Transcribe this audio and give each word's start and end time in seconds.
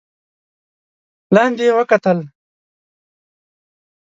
لاندې 1.35 1.63
يې 1.67 1.73
وکتل. 1.77 2.19